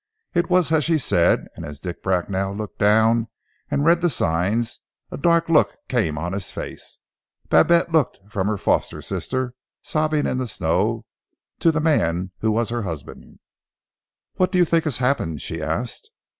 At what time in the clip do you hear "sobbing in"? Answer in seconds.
9.83-10.39